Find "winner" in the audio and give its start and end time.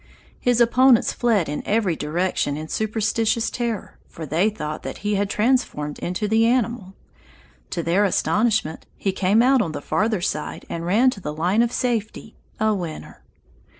12.73-13.21